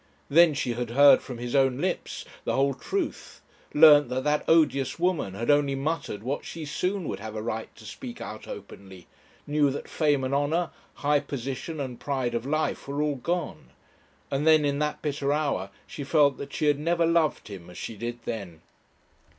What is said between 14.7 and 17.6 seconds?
that bitter hour she felt that she had never loved